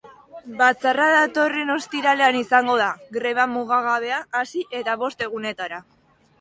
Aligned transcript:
Batzarra 0.61 1.09
datorren 1.15 1.69
ostiralean 1.73 2.39
izango 2.41 2.79
da, 2.83 2.89
greba 3.19 3.47
mugagabea 3.53 4.21
hasi 4.43 4.67
eta 4.83 5.01
bost 5.07 5.27
egunetara. 5.31 5.83